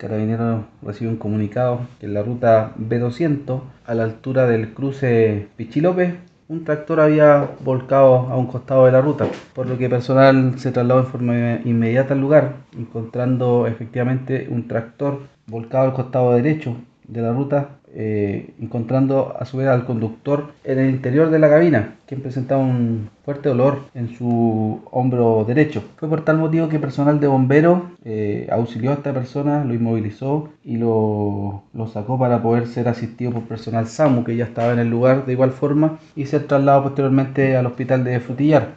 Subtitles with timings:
[0.00, 6.16] Carabineros recibe un comunicado que en la ruta B200, a la altura del cruce Pichilope,
[6.48, 10.72] un tractor había volcado a un costado de la ruta, por lo que personal se
[10.72, 16.76] trasladó en forma inmediata al lugar, encontrando efectivamente un tractor volcado al costado derecho
[17.10, 21.48] de la ruta eh, encontrando a su vez al conductor en el interior de la
[21.48, 25.82] cabina, quien presentaba un fuerte dolor en su hombro derecho.
[25.96, 30.50] Fue por tal motivo que personal de bomberos eh, auxilió a esta persona, lo inmovilizó
[30.62, 34.78] y lo, lo, sacó para poder ser asistido por personal SAMU que ya estaba en
[34.78, 38.76] el lugar de igual forma y ser trasladado posteriormente al hospital de Frutillar.